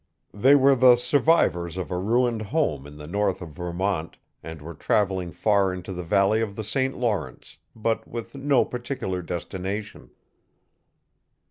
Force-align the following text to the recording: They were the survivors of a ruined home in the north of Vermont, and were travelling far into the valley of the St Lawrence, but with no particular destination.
They 0.33 0.55
were 0.55 0.75
the 0.75 0.95
survivors 0.95 1.77
of 1.77 1.91
a 1.91 1.97
ruined 1.99 2.41
home 2.41 2.87
in 2.87 2.97
the 2.97 3.05
north 3.05 3.39
of 3.39 3.49
Vermont, 3.51 4.17
and 4.41 4.59
were 4.59 4.73
travelling 4.73 5.31
far 5.31 5.71
into 5.71 5.93
the 5.93 6.01
valley 6.01 6.41
of 6.41 6.55
the 6.55 6.63
St 6.63 6.97
Lawrence, 6.97 7.59
but 7.75 8.07
with 8.07 8.33
no 8.33 8.65
particular 8.65 9.21
destination. 9.21 10.09